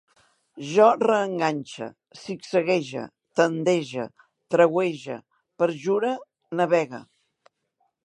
[0.69, 1.89] Jo reenganxe,
[2.21, 3.05] zigzaguege,
[3.41, 4.09] tandege,
[4.55, 5.21] trauege,
[5.61, 6.15] perjure,
[6.61, 7.07] navegue